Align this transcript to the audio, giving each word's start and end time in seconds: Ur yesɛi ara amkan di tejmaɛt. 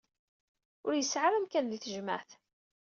Ur 0.85 0.93
yesɛi 0.95 1.23
ara 1.25 1.37
amkan 1.39 1.65
di 1.71 1.77
tejmaɛt. 1.83 2.29